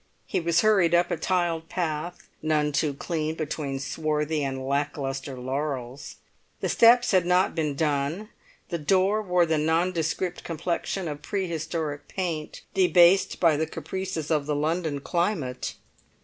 He 0.25 0.39
was 0.39 0.61
hurried 0.61 0.95
up 0.95 1.11
a 1.11 1.15
tiled 1.15 1.69
path, 1.69 2.27
none 2.41 2.71
too 2.71 2.95
clean 2.95 3.35
between 3.35 3.77
swarthy 3.77 4.43
and 4.43 4.65
lack 4.67 4.97
lustre 4.97 5.37
laurels; 5.37 6.15
the 6.59 6.69
steps 6.69 7.11
had 7.11 7.23
not 7.23 7.53
been 7.53 7.75
"done"; 7.75 8.29
the 8.69 8.79
door 8.79 9.21
wore 9.21 9.45
the 9.45 9.59
nondescript 9.59 10.43
complexion 10.43 11.07
of 11.07 11.21
prehistoric 11.21 12.07
paint 12.07 12.63
debased 12.73 13.39
by 13.39 13.55
the 13.55 13.67
caprices 13.67 14.31
of 14.31 14.47
the 14.47 14.55
London 14.55 15.01
climate. 15.01 15.75